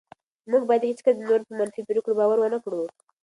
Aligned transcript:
موږ 0.51 0.61
باید 0.69 0.87
هېڅکله 0.89 1.15
د 1.17 1.21
نورو 1.27 1.47
په 1.49 1.53
منفي 1.59 1.81
پرېکړو 1.89 2.17
باور 2.19 2.37
ونه 2.39 2.59
کړو. 2.63 2.81